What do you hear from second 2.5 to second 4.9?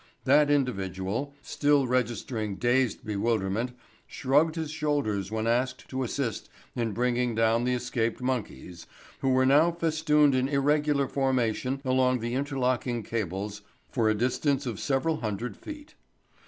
dazed bewilderment, shrugged his